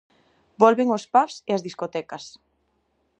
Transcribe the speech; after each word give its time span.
Volven 0.63 0.89
os 0.97 1.05
pubs 1.13 1.35
e 1.49 1.51
as 1.57 1.65
discotecas! 1.67 2.23